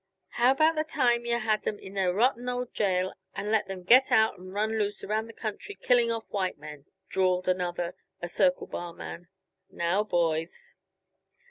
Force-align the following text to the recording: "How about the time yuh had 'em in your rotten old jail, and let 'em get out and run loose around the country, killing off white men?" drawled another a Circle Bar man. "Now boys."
"How 0.29 0.49
about 0.53 0.73
the 0.75 0.83
time 0.83 1.27
yuh 1.27 1.37
had 1.37 1.67
'em 1.67 1.77
in 1.77 1.95
your 1.95 2.11
rotten 2.11 2.49
old 2.49 2.73
jail, 2.73 3.13
and 3.35 3.51
let 3.51 3.69
'em 3.69 3.83
get 3.83 4.11
out 4.11 4.39
and 4.39 4.51
run 4.51 4.79
loose 4.79 5.03
around 5.03 5.27
the 5.27 5.31
country, 5.31 5.75
killing 5.75 6.11
off 6.11 6.25
white 6.29 6.57
men?" 6.57 6.87
drawled 7.07 7.47
another 7.47 7.93
a 8.19 8.27
Circle 8.27 8.65
Bar 8.65 8.93
man. 8.93 9.27
"Now 9.69 10.03
boys." 10.03 10.73